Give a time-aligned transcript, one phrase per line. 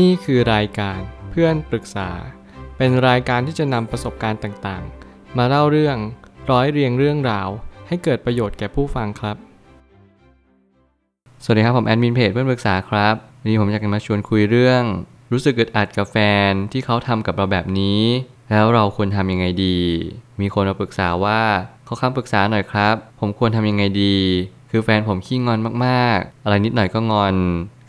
[0.00, 2.10] นี่คือรายการเพื่อนปรึกษา
[2.76, 5.96] เป็นรายการที่จะนำประสบการณ์ต่างๆ มาเล่าเรื่อง
[6.50, 7.48] ร้อยเรียงเรื่องราว
[7.88, 9.36] ให้เกิดประโยชน์แก่ผู้ฟังครับ
[11.44, 14.82] สวัสดีครับ ผมแอดมินเพจเพื่อนปรึกษาครับวันนี้ผมอยากจะมาชวนคุยเรื่อง
[15.32, 16.16] รู้สึกอึดอัดกับแฟ
[16.48, 18.02] นที่เขาทำกับเราแบบนี้
[18.50, 19.78] แล้วเราควรทำยังไงดี
[20.40, 21.40] มีคนมาปรึกษาว่า
[21.84, 24.16] เขาคำปรึกษาหน่อยครับ ผมควรทำยังไงดี
[24.70, 27.34] คือแฟนผมขี้งอนมากๆ อะไรนิดหน่อยก็งอน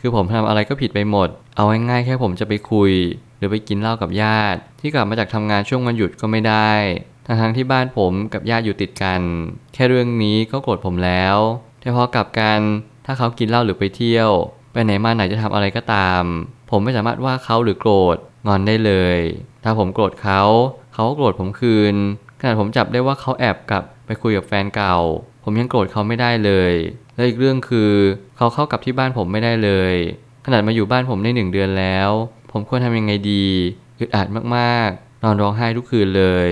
[0.00, 2.92] คือผมทำอะไรก็ผิดไปหมด เอาง่ายๆแค่ผมจะไปคุย
[3.38, 6.70] หรือไปกินเหล้ากับญาติ ที่กลับมาจากทำงานช่วงวันหยุดก็ไม่ได้
[7.26, 9.20] ทั้งๆที่บ้านผมกับญาติอยู่ติดกัน
[9.74, 11.36] แค่เรื่องนี้ก็โกรธผมแล้ว
[11.80, 12.60] แต่พอกลับกัน
[13.06, 14.30] ถ้าเขากินเหล้าหรือไปเที่ยว
[14.72, 16.22] ไปไหนมาไหนจะทำอะไรก็ตาม
[16.70, 19.18] ผมไม่สามารถว่าเขาหรือโกรธงอนได้เลย
[19.64, 20.42] ถ้าผมโกรธเขา
[20.94, 21.94] เขาก็โกรธผมคืน
[22.40, 24.96] ขนาดผมจับได้ว่าเขาแอบกลับไปคุยกับแฟนเก่า
[25.44, 26.72] ผมยังโกรธเขาไม่ได้เลย
[27.14, 27.92] และอีกเรื่องคือ
[28.36, 29.94] เขาเข้ากับที่บ้านผมไม่ได้เลย
[30.46, 32.10] ขนาดมาอยู่บ้านผมได้หนึ่งเดือนแล้ว
[32.52, 33.46] ผมควรทำยังไงดี
[33.98, 34.26] อึดอัด
[34.56, 36.50] มากๆ นอนร้องไห้ทุกคืนเลย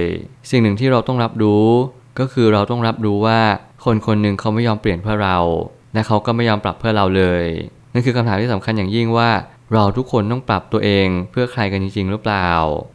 [0.50, 1.66] สิ่งหนึ่งที่เราต้องรับรู้
[2.18, 3.40] ก็คือเราต้องรับรู้ว่า
[3.84, 5.38] คนคนหนึ่งเขาไม่ยอมเปลี่ยนเพื่อเรา
[5.94, 7.44] และเขาก็ไม่ยอมปรับเพื่อเราเลย
[7.92, 9.30] นั่นคือคำถามที่สำคัญอย่างยิ่งว่า
[9.72, 12.50] เราทุกคนต้องปรับตัวเองเพื่อใครกันจริง ๆ หรือเปล่า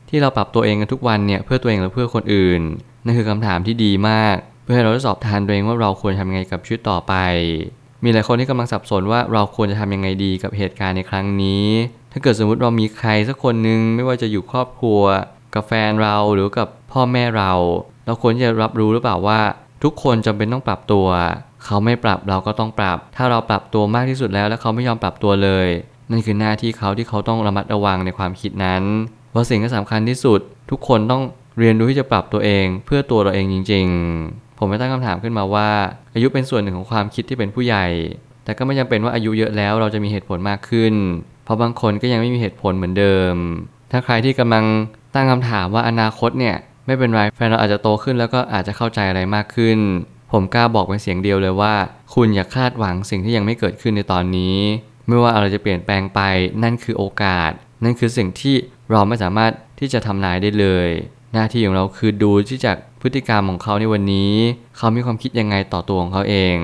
[0.10, 2.62] ที่เราปรับตัวเองกันทุกวันเนี่ยเพื่อตัวเองหรือเพื่อคนอื่น
[3.06, 7.14] นั่นคือคำถามที่ดีมาก เพื่อให้เราได้สอบทานตัวเองว่าเราควรทำยังไงกับชีวิตต่อไป
[8.04, 11.66] มีหลายคนที่กำลังสับสนว่าเราควรจะทำยังไงดีกับเหตุการณ์ในครั้งนี้
[12.12, 15.02] ถ้าเกิดสมมุติเรามีใครสักคนหนึ่งไม่ว่าจะอยู่ครอบครัว
[15.54, 17.52] กับแฟนเราหรือกับพ่อแม่เรา
[18.06, 19.40] เราควรจะรับรู้หรือเปล่าว่า
[19.84, 21.08] ทุกคนจำเป็นต้องปรับตัว
[21.66, 25.68] เขาไม่ปรับเราก็ต้องปรับ ถ้าเราปรับตัวมากที่สุดแล้ว แล้วเขาไม่ยอมปรับตัวเลย
[26.12, 28.84] นั่นคือหน้าที่เขาที่เขาต้องระมัดระวังในความคิดนั้น
[29.34, 30.40] ว่าะสิ่งที่สำคัญที่สุด
[30.72, 31.24] ทุกคนต้อง
[31.60, 35.70] เรียนรู้ที่จะปรับตัวเองเพื่อตัวเราเองจริง ๆ ผมไม่ตั้งคำถามขึ้นมาว่า
[36.14, 37.86] อายุเป็นส่วนหนึ่งของความคิดที่เป็นผู้ใหญ่
[38.44, 40.94] แต่ก็ไม่จำเป็นว่าอายุเยอะแล้วเราจะมีเหตุผลมากขึ้น
[41.46, 43.36] เพราะบางคนก็ยังไม่มีเหตุผลเหมือนเดิม
[43.92, 44.66] ถ้าใครที่กำลัง
[45.16, 49.80] ตั้งคำถามว่าอนาคตเนี่ยไม่เป็นไรแฟนเราอาจจะโตขึ้นแล้วก็อาจจะเข้าใจอะไรมากขึ้น
[50.32, 51.74] ผมกล้าบอกเป็นเสียงเดียวเลยว่า
[52.14, 54.58] คุณอย่าคาดหวังสิ่งที่ยังไม่เกิดขึ้นในตอนนี้
[55.08, 56.22] ไม่ว่าอะไรจะเปลี่ยนแปลงไป
[56.64, 57.52] นั่นคือโอกาส
[57.84, 58.56] นั่นคือสิ่งที่
[58.92, 60.90] เราไม่สามารถที่จะทำนายได้เลย
[61.34, 64.34] หน้าที่ของเราคือดูที่จากพฤติกรรมของเขาในวันนี้
[64.78, 66.56] เขามีความคิดยังไงต่อตัวของเขาเอง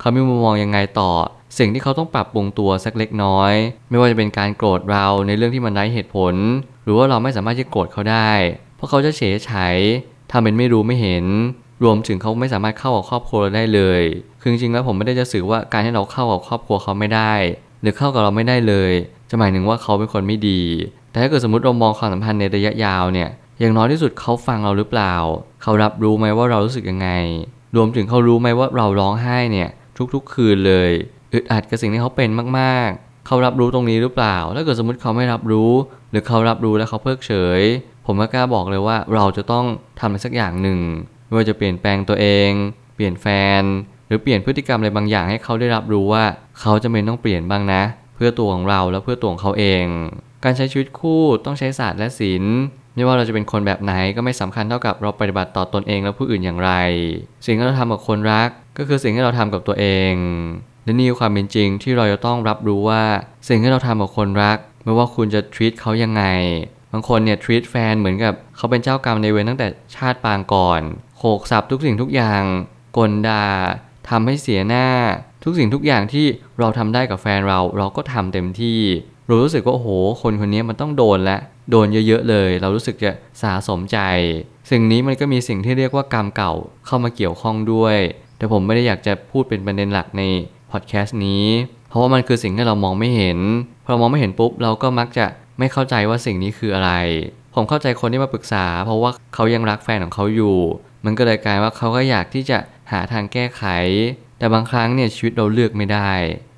[0.00, 1.10] เขามีมุมมองยังไงต่อ
[1.58, 3.52] สิ่งที่เขาต้องปรับปรุงตัวสักเล็กน้อย
[3.90, 6.34] ไม่ว่าจะเป็นการโกรธเราในเรื่องที่มันไร้เหตุผล
[6.84, 8.30] หรือว่าเราไม่สามารถจะโกรธเขาได้
[8.76, 9.78] เพราะเขาจะเฉยเฉย
[10.30, 11.24] ทำเป็นไม่รู้ไม่เห็น
[11.84, 14.02] รวมถึงเขาไม่สามารถเข้ากับครอบครัวเราได้เลย
[14.40, 17.34] คือจริงๆแล้วผมไม่ได้จะสื่อว่าการที่เราเข้ากับครอบครัวเขาไม่ได้
[17.80, 18.92] หรือเข้ากับเราไม่ได้เลย
[19.30, 20.62] จะหมายถึงว่าเขาเป็นคนไม่ดี
[21.10, 25.14] แต่ถ้าเกิดสมมติเรามองความสัมพันธ์ในระยะยาวเนี่ย อย่างน้อยที่สุดเขาฟังเราหรือเปล่า
[25.62, 27.08] เขารับรู้ไหมว่าเรารู้สึกยังไง
[27.76, 29.68] รวมถึงเขารู้ไหมว่าเราร้องไห้เนี่ย
[30.14, 30.90] ทุกๆ คืนเลย
[31.32, 35.72] อึดอัดกับสิ่งที่เขาเป็นมากๆ เขารับรู้ตรงนี้หรือเปล่า ถ้าเกิดสมมติเขาไม่รับรู้
[36.10, 37.62] หรือเขารับรู้แล้วเขาเพิกเฉย
[38.06, 39.64] ผมก็กล้าบอกเลยว่าเราจะต้อง
[40.00, 40.80] ทำอะไรสักอย่างหนึ่ง
[41.26, 42.50] ไม่ว่าจะเปลี่ยนแปลงตัวเอง
[42.94, 43.26] เปลี่ยนแฟ
[43.60, 43.62] น
[44.06, 46.24] หรือเปลี่ยนพฤติกรรมอะไรบางอย่างให้เขาได้รับรู้ว่า
[46.60, 47.82] เขาจะเป็นต้องเปลี่ยนบ้างนะ
[48.14, 49.84] เพื่อตัวของเราและเพื่อตัวของเขาเอง
[50.44, 52.44] การใช้ชีวิตคู่ต้องใช้ศาสตร์และศิล
[52.96, 56.72] ไม่ว่าเราจะเป็นคนแบบไหนก็ไม่สำคัญเท่ากับเราปฏิบัติต่อตนเองและผู้อื่นอย่างไร
[57.46, 58.48] สิ่งที่เราทำกับคนรัก
[58.78, 60.12] ก็คือสิ่งที่เราทำกับตัวเอง
[60.84, 63.02] และนี่คือความเป็นจริงที่เราจะต้องรับรู้ว่า
[63.48, 66.24] สิ่งที่เราทำกับคนรัก ไม่ว่าคุณจะ treat เขายังไง
[66.92, 70.80] บางคนเนี่ย treat แฟนเหมือนกับเขาเป็นเจ้ากรรมในเวรตั้งแต่ชาติปางก่อน
[71.16, 72.42] โขกสับทุกสิ่งทุกอย่าง
[72.98, 73.44] กลดา
[74.10, 74.86] ทำให้เสียหน้า
[75.44, 76.26] ทุกสิ่งทุกอย่างที่
[76.58, 78.80] เราทำได้กับแฟนเรา เราก็ทำเต็มที่
[79.26, 79.88] เรารู้สึกว่าโอ้โห
[80.22, 81.38] คนคนนี้มันต้องโดนและ
[81.70, 83.98] โดนเยอะๆเลย เรารู้สึกจะสะสมใจ
[84.70, 86.52] สิ่งนี้มันก็มีสิ่งที่เรียกว่ากรรมเก่า
[86.86, 87.96] เข้ามาเกี่ยวข้องด้วย
[88.36, 90.22] แต่ผมไม่ได้อยากจะพูดเป็นประเด็นหลักใน
[90.70, 91.44] พอดแคสต์นี้
[91.88, 93.38] เพราะว่ามันคือสิ่งที่เรามองไม่เห็น
[93.84, 95.26] พอเรามองไม่เห็นปุ๊บเราก็มักจะ
[95.58, 96.92] ไม่เข้าใจว่าสิ่งนี้คืออะไร
[97.54, 100.56] ผมเข้าใจคนที่มาปรึกษา เพราะว่าเขายังรักแฟนของเขาอยู่
[101.04, 102.58] มันก็เลยกลายว่าเขาก็อยากที่จะ
[102.92, 103.64] หาทางแก้ไข
[104.38, 106.12] แต่บางครั้งเนี่ยชีวิตเราเลือกไม่ได้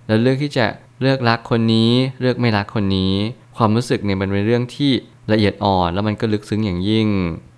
[0.06, 0.66] เราเลือกที่จะ
[1.00, 3.14] เลือกรักคนนี้เลือกไม่รักคนนี้
[3.56, 4.92] ความรู้สึกเนี่ยมันเป็นเรื่องที่
[5.32, 7.08] ละเอียดอ่อนแล้วมันก็ลึกซึ้งอย่างยิ่ง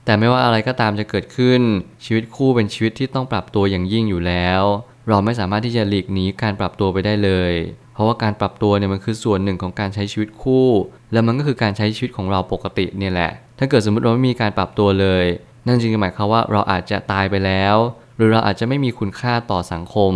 [0.05, 1.61] แต่ไม่ว่าอะไรก็ตามจะเกิดขึ้น
[2.05, 4.63] ชีวิตคู่เป็นชีวิตที่ต้องปรับตัวอย่างยิ่งอยู่แล้ว
[5.09, 7.53] เราไม่สามารถที่จะหลีกหนีการปรับตัวไปได้เลย
[7.95, 10.69] เพราะว่าการปรับตัวเนี่ยมันคือส่วนหนึ่งของการใช้ชีวิตคู่
[11.13, 15.25] และมันก็คือการใช้ชีวิตของเราปกติเนี่ยแหละ ถ้าเกิดสมมติเราไม่มีการปรับตัวเลย
[15.67, 17.77] นั่นจึงหมายความว่าเราอาจจะตายไปแล้ว
[18.17, 20.15] หรือเราอาจจะไม่มีคุณค่าต่อสังคม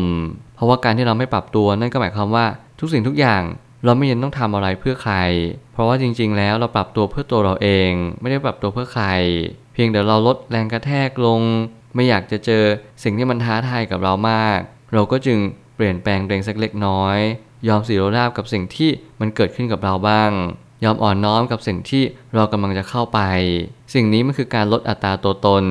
[0.55, 2.47] เพราะว่าการที่เราไม่ปรับตัวนั่นก็หมายความว่า
[2.79, 3.43] ทุกสิ่งทุกอย่าง
[3.85, 5.17] เราไม่ยังต้องทำอะไรเพื่อใคร
[5.73, 7.91] เพราะว่าจริง ๆ แล้วเราปรับตัวเพื่อตัวเราเอง
[8.21, 9.07] ไม่ได้ปรับตัวเพื่อใคร
[9.73, 11.41] เพียงแต่เราลดแรงกระแทกลง
[11.95, 12.65] ไม่อยากจะเจอ
[13.03, 14.59] สิ่งที่มันท้าทายกับเรามาก
[14.95, 15.39] เราก็จึง
[15.77, 17.19] เปลี่ยนแปลงตัวเองสักเล็กน้อย
[17.69, 20.31] ยอมสียราบกับสิ่งที่มันเกิดขึ้นกับเราบ้าง
[20.85, 22.03] ยอมอ่อนน้อมกับสิ่งที่
[22.35, 23.21] เรากำลังจะเข้าไป
[23.95, 25.65] สิ่งนี้มันคือการลดอัตราตัวตน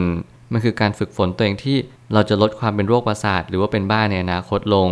[0.51, 1.77] มันคือการฝึกฝนตัวเองที่
[2.13, 4.89] เราจะลดความเป็นโรคประสาท หรือว่าเป็นบ้าในอนาคตลง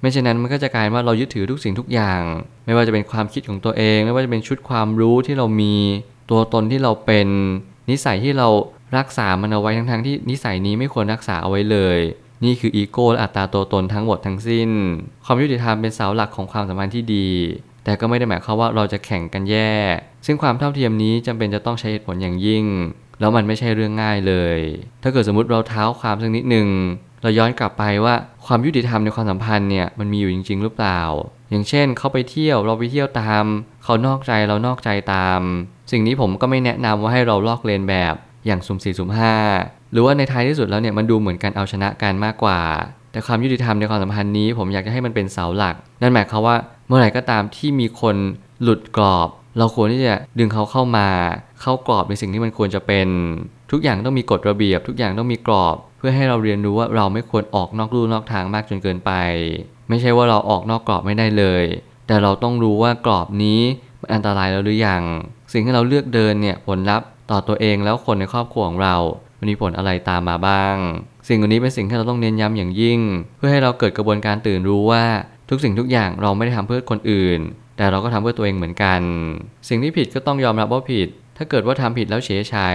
[0.00, 2.20] ไม่เช่นนั้นมันก็จะกลายว่าเรายึดถือทุกสิ่งทุกอย่าง
[2.66, 5.74] ไม่ว่าจะเป็นความคิดของตัวเอง ไม่ว่าจะเป็นชุดความรู้ที่เรามี
[6.30, 7.28] ตัวตนที่เราเป็น
[7.90, 8.48] นิสัยที่เรา
[8.96, 11.98] รักษามันเอาไว้ทั้งๆที่นิสัยนี้ไม่ควรรักษาเอาไว้เลย
[12.44, 14.70] นี่คืออีโก้และอัตราตัวตนทั้งหมดทั้งสิ้น
[15.24, 17.28] ความยุติธรรมเป็นเสาหลักของความสัมพันธ์ที่ดี
[17.84, 19.72] แต่ก็ไม่ได้หมายความว่าเราจะแข่งกันแย่
[20.26, 22.64] ซึ่งความเท่าเทียมนี้จำเป็นจะต้องใช้เหตุผลอย่างยิ่ง
[23.20, 24.58] แล้วมันไม่ใช่เรื่องง่ายเลย
[25.02, 26.68] ถ้าเกิดสมมติเราเท้าความสักนิดหนึ่ง
[27.22, 28.14] เราย้อนกลับไปว่า
[28.46, 31.00] ความยุติธรรมในความสัมพันธ์เนี่ยมันมีอยู่จริง ๆ หรือเปล่า
[31.50, 33.44] อย่างเช่นเขาไปเที่ยวเราไปเที่ยวตาม
[33.84, 35.40] เขานอกใจเรานอกใจตาม
[35.90, 38.14] สิ่งนี้ผมก็ไม่แนะนำว่าให้เราลอกเลียนแบบ
[38.46, 39.34] อย่างสุ่มสี่สุ่มห้า
[39.92, 42.60] หรือว่าในท้ายที่สุดแล้วเนี่ยมันดูเหมือนกันเอาชนะกันมากกว่า
[43.12, 48.16] แต่ความยุติธรรมในความสัมพันธ์นี้ผมอยากจะให้มันเป็นเสาหลัก นั่นหมายความว่าเมื่อไหร่ก็ตามที่มีคน
[48.62, 49.28] หลุดกรอบ
[49.58, 51.08] เราควรที่จะดึงเขาเข้ามา
[51.62, 53.08] เข้ากรอบในสิ่งที่มันควรจะเป็น
[53.70, 59.12] ทุกอย่างต้องมีกฎระเบียบ ทุกอย่างต้องมีกรอบ เพื่อให้เราเรียนรู้ว่าเราไม่ควรออกนอกลู่นอกทางมากจนเกินไป
[59.88, 61.64] ไม่ใช่ว่าเราออกนอกกรอบไม่ได้เลย
[62.06, 63.60] แต่เราต้องรู้ว่ากรอบนี้
[64.00, 65.02] มันอันตรายแล้วหรือยัง
[65.52, 68.96] สิ่งที่เราเลือกเดินเนี่ยผลลัพธ์ต่อตัวเองแล้วคนในครอบครัวของเรา
[69.38, 70.76] มันมีผลอะไรตามมาบ้าง
[71.28, 73.00] สิ่งเหล่านี้เป็นสิ่งที่เราต้องเน้นย้ำอย่างยิ่ง
[73.36, 75.04] เพื่อให้เราเกิดกระบวนการตื่นรู้ว่า
[75.50, 77.40] ทุกสิ่งทุกอย่างเราไม่ได้ทำเพื่อคนอื่น
[77.76, 79.00] แต่เราก็ทำเพื่อตัวเองเหมือนกัน
[79.68, 82.70] สิ่งที่ผิดก็ต้องยอมรับว่าผิด ถ้าเกิดว่าทำผิดแล้วเฉยใช้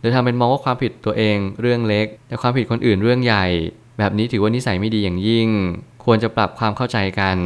[0.00, 3.46] หรือทำเป็นมองว่าความผิดตัวเองเรื่องเล็ก แต่ความผิดคนอื่นเรื่องใหญ่
[3.98, 5.48] แบบนี้ถือว่านิสัยไม่ดีอย่างยิ่ง
[6.04, 7.38] ควรจะปรับความเข้าใจกัน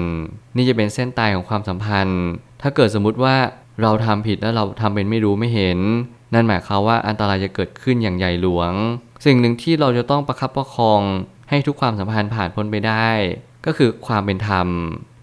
[0.56, 2.22] นี่จะเป็นเส้นตายของความสัมพันธ์
[2.62, 3.36] ถ้าเกิดสมมุติว่า
[3.82, 5.78] เราทำผิดแล้วเราทำเป็นไม่รู้ไม่เห็น
[6.34, 8.72] นั่นหมายความว่าอันตรายจะเกิดขึ้นอย่างใหญ่หลวง
[9.24, 11.02] สิ่งหนึ่งที่เราจะต้องประคับประคอง
[11.50, 13.08] ให้ทุกความสัมพันธ์ผ่านพ้นไปได้
[13.66, 14.68] ก็คือความเป็นธรรม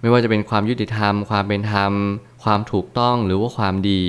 [0.01, 1.92] ไม่ว่าจะเป็นความยุติธรรม ความเป็นธรรม
[2.44, 4.04] ความถูกต้องหรือว่าความดี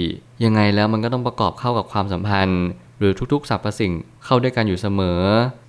[0.44, 2.62] ยังไงแล้วมันก็ต้องประกอบเข้ากับความสัมพันธ์
[2.98, 3.92] หรือทุกๆสรรพสิ่ง
[4.24, 5.20] เข้าด้วยกันอยู่เสมอ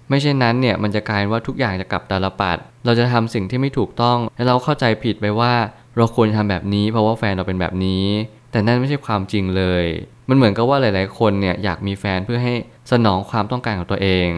[0.09, 5.53] ไม่เช่นนั้นเนี่ยมันจะกลายว่าทุกอย่างจะกลับตาลปัด เราจะทำสิ่งที่ไม่ถูกต้อง และเราเข้าใจผิดไปว่า
[5.97, 8.05] เราควรทำแบบนี้ เพราะว่าแฟนเราเป็นแบบนี้
[8.51, 9.85] แต่นั่นไม่ใช่ความจริงเลย
[10.29, 12.53] มันเหมือนกับว่าหลายๆ คนเนี่ยอยากมีแฟนเพื่อให้
[12.91, 14.29] สนองความต้องการของตัวเอง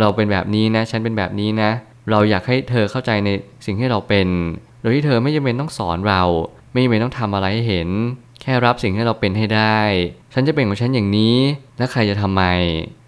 [0.00, 1.70] เราเป็นแบบนี้นะ ฉันเป็นแบบนี้นะ
[2.10, 3.30] เราอยากให้เธอเข้าใจใน
[3.66, 4.28] สิ่งที่เราเป็น
[4.80, 6.22] โดยที่เธอไม่จำเป็นต้องสอนเรา
[6.70, 7.88] ไม่จำเป็นต้องทำอะไรให้เห็น
[8.42, 9.80] แค่รับสิ่งที่เราเป็นให้ได้
[10.34, 11.36] ฉันจะเป็นของฉันอย่างนี้
[11.78, 12.42] และใครจะทำไม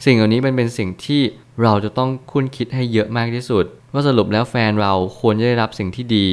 [0.05, 1.23] สิ่งเหล่านี้มันเป็นสิ่งที่
[1.63, 6.29] เราจะต้องครุ่นคิดให้เยอะมากที่สุด ว่าสรุปแล้วแฟนเราควรจะได้รับสิ่งที่ดี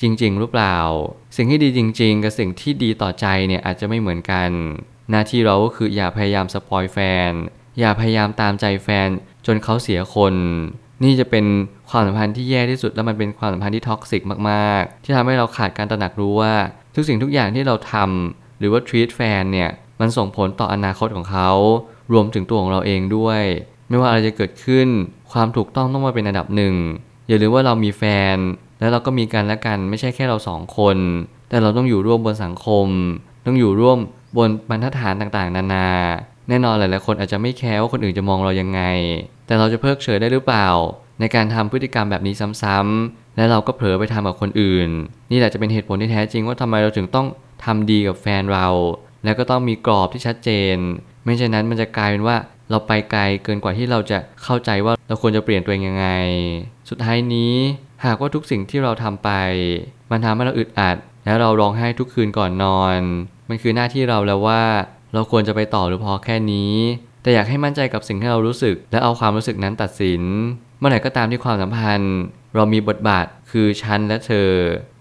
[0.00, 0.76] จริง ๆ หรือเปล่า
[1.36, 4.50] สิ่งที่ดีจริง ๆ กับสิ่งที่ดีต่อใจเนี่ยอาจจะไม่เหมือนกัน
[5.10, 6.98] หน้าที่เราก็คืออย่าพยายาม spoil แฟ
[7.28, 7.30] น
[7.80, 9.08] อย่าพยายามตามใจแฟน
[9.46, 10.34] จนเขาเสียคน
[11.02, 11.44] นี่จะเป็น
[11.90, 16.54] ความสัมพันธ์ที่แย่ที่สุดและมันเป็นความสัมพันธ์ที่ toxicมากๆ ที่ทำให้เราขาดการตระหนักรู้ว่า
[16.94, 19.70] ทุกสิ่งทุกอย่างที่เราทำหรือว่า treat แฟนเนี่ย
[20.00, 21.50] มันส่งผลต่ออนาคตของเขา
[22.12, 23.42] รวมถึงตัวของเราเองด้วย
[23.88, 24.88] ไม่ว่าอะไรจะเกิดขึ้น
[25.32, 26.74] ความถูกต้องต้องมาเป็นอันดับหนึ่ง
[27.28, 28.02] อย่าลืมว่าเรามีแฟ
[28.34, 28.36] น
[28.80, 30.96] แล้วเราก็มีกันและกันไม่ใช่แค่เราสองคน
[31.48, 32.86] แต่เราต้องอยู่ร่วมบนสังคม
[33.46, 33.98] ต้องอยู่ร่วม
[34.36, 35.88] บนบรรทัดฐานต่างๆ นานา
[36.48, 38.82] แน่นอนหลายๆคนอาจจะไม่แคร์ว่าคนอื่นจะมองเรายังไง
[39.46, 40.68] แต่เราจะเพิกเฉยได้หรือเปล่า
[41.20, 44.88] ในการทำพฤติกรรมแบบนี้ซ้ำๆและเราก็เผลอไปทำกับคนอื่น
[45.30, 47.26] นี่แหละจะเป็นเหตุผลที่แท้จริงว่าทำไมเราถึงต้อง
[47.64, 48.68] ทำดีกับแฟนเรา
[49.24, 50.76] แล้วก็ต้องมีกรอบที่ชัดเจน
[51.24, 52.36] ไม่เช่นนั้นมันจะกลายเป็นว่า
[52.70, 56.08] เราไปไกลเกินกว่าที่เราจะเข้าใจว่าเราควรจะเปลี่ยนตัวเองยังไง
[56.90, 57.54] สุดท้ายนี้
[58.04, 59.30] หากว่าทุกสิ่งที่เราทำไป
[60.10, 62.98] มันทำให้เราอึดอัด และเราร้องไห้ทุกคืนก่อนนอน
[63.48, 64.62] มันคือหน้าที่เราแล้วว่า
[65.14, 66.72] เราควรจะไปต่อหรือพอแค่นี้
[67.22, 70.22] แต่อยากให้มั่นใจกับสิ่งที่เรารู้สึก และเอาความรู้สึกนั้นตัดสิน
[70.78, 72.16] เมื่อไหร่ก็ตามที่ความสัมพันธ์
[72.54, 74.50] เรามีบทบาทคือฉันและเธอ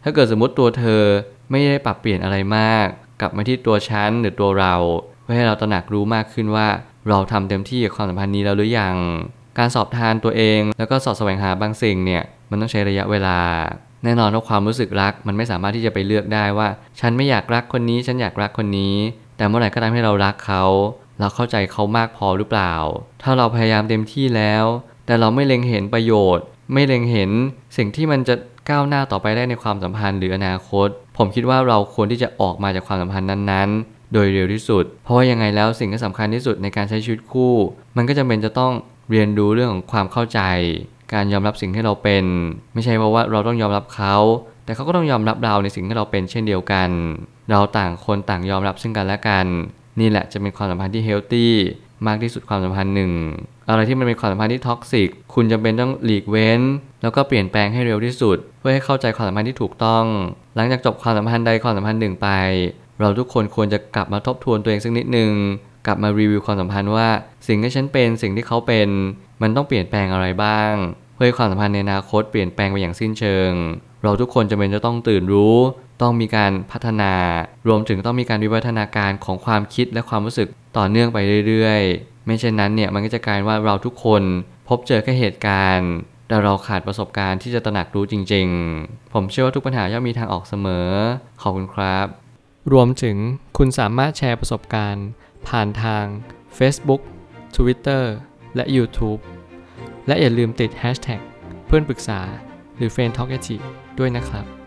[0.04, 1.04] ถ้าเกิดสมมติตัวเธอ
[1.52, 2.88] ไม่ได้ปรับเปลี่ยนอะไรมาก
[3.22, 4.76] กลับมาที่ตัวฉันหรือตัวเรา
[5.24, 6.68] เพื่อให้เราตระหนักรู้มากขึ้นว่า
[7.10, 8.96] เราทำเต็มที่กับความสัมพันธ์นี้แล้วหรือยัง
[9.58, 13.40] การสอบทานตัวเองแล้วก็สอบแสวงหาบางสิ่งเนี่ยมันต้องใช้ระยะเวลา
[14.04, 16.68] แน่นอนว่าความรู้สึกรัก มันไม่สามารถที่จะไปเลือกได้ว่า
[17.00, 18.96] ฉันไม่อยากรักคนนี้ ฉันอยากรักคนนี้
[19.42, 20.64] แต่เมื่อไหร่ก็ตามให้เรารักเขา
[21.20, 22.74] เราเข้าใจเขามากพอหรือเปล่า
[23.22, 24.66] ถ้าเราพยายามเต็มที่แล้ว
[25.06, 27.30] แต่เราไม่เล็งเห็นประโยชน์ ไม่เล็งเห็น
[27.78, 28.36] สิ่งที่มันจะ
[28.70, 37.54] ก้าวหน้าต่อไปได้ในความสัมพันธ์หรืออนาคต ผมคิดว่าเราควรที่จะออกมาจากความสัมพันธ์นั้นๆ โดยเร็วที่สุด เพราะว่ายังไงแล้วสิ่งที่สำคัญที่สุดในการใช้ชีวิตคู่
[37.98, 38.74] มันก็จำเป็นจะต้อง
[39.12, 40.40] เรียนรู้เรื่องของความเข้าใจ
[41.14, 42.26] การยอมรับสิ่งที่เราเป็น
[42.74, 44.16] ไม่ใช่เพราะว่าเราต้องยอมรับเขา
[44.66, 46.90] แต่เขาก็ต้องยอมรับเราในสิ่งที่เราเป็นเช่นเดียวกัน
[47.52, 49.46] เราต่างคนต่างยอมรับซึ่งกันและกัน
[50.00, 51.54] นี่แหละจะเป็นความสัมพันธ์ที่เฮลตี้
[52.08, 53.12] มากที่สุดความสัมพันธ์หนึ่ง
[53.70, 56.62] อะไรที่มันเป็นความสัมพันธ์ที่ท็อกซิกคุณจำเป็นต้องหลีกเว้น
[57.02, 60.06] แล้วก็เปลี่ยนแปลงให้เร็วที่สุด เพื่อให้เข้าใจความสัมพันธ์ที่ถูกต้อง
[60.56, 62.30] หลังจากจบความสัมพันธ์ใดความสัมพันธ์หนึ่งไป
[63.00, 65.32] เราทุกคนควรจะกลับมาทบทวนตัวเองสักนิดหนึ่ง
[65.86, 67.08] กลับมารีวิวความสัมพันธ์ว่า
[67.48, 68.90] สิ่งที่ฉันเป็นสิ่งที่เขาเป็น
[69.42, 70.74] มันต้องเปลี่ยนแปลงอะไรบ้าง
[71.16, 73.52] เพื่อให้ความสัมพันธ์ในอนาคตเปลี่ยนแปลงไปอย่างสิ้นเชิง
[74.04, 75.58] เราทุกคนจำเป็นจะต้องตื่นรู้
[76.02, 77.14] ต้องมีการพัฒนา
[77.68, 81.18] รวมถึงต้องมีการวิวัฒนาการของความคิดและความรู้สึกต่อเนื่องไป
[81.48, 84.24] เรื่อยๆ ไม่เช่นนั้นเนี่ยมันก็จะกลายว่าเราทุกคน
[84.70, 85.92] พบเจอแค่เหตุการณ์
[86.28, 88.48] แต่เราขาดประสบการณ์ที่จะตระหนักรู้จริง
[88.82, 90.88] ๆ ผมเชื่อว่าทุกปัญหาย่อมมีทางออกเสมอ
[91.42, 92.08] ขอบคุณครับ
[92.74, 93.18] รวมถึง
[93.58, 95.08] คุณสามารถแชร์ประสบการณ์
[95.48, 96.04] ผ่านทาง
[96.58, 97.02] Facebook
[97.56, 98.04] Twitter
[98.56, 99.20] และ YouTube
[100.08, 101.22] และอย่าลืมติด Hashtag
[101.68, 102.20] เพื่อนปรึกษา
[102.78, 103.38] หรือ f r ร e n d t a l k a
[104.00, 104.61] ด้วยนะครับ